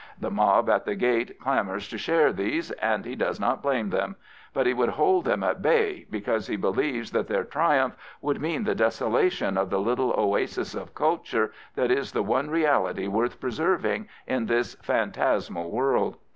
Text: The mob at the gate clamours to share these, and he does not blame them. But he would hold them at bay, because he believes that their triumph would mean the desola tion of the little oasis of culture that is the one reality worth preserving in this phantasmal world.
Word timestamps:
The 0.19 0.31
mob 0.31 0.67
at 0.67 0.85
the 0.85 0.95
gate 0.95 1.39
clamours 1.39 1.87
to 1.89 1.97
share 1.99 2.33
these, 2.33 2.71
and 2.71 3.05
he 3.05 3.15
does 3.15 3.39
not 3.39 3.61
blame 3.61 3.91
them. 3.91 4.15
But 4.51 4.65
he 4.65 4.73
would 4.73 4.89
hold 4.89 5.25
them 5.25 5.43
at 5.43 5.61
bay, 5.61 6.07
because 6.09 6.47
he 6.47 6.55
believes 6.55 7.11
that 7.11 7.27
their 7.27 7.43
triumph 7.43 7.95
would 8.19 8.41
mean 8.41 8.63
the 8.63 8.73
desola 8.73 9.31
tion 9.31 9.59
of 9.59 9.69
the 9.69 9.79
little 9.79 10.11
oasis 10.17 10.73
of 10.73 10.95
culture 10.95 11.53
that 11.75 11.91
is 11.91 12.13
the 12.13 12.23
one 12.23 12.49
reality 12.49 13.05
worth 13.07 13.39
preserving 13.39 14.09
in 14.25 14.47
this 14.47 14.73
phantasmal 14.81 15.69
world. 15.69 16.17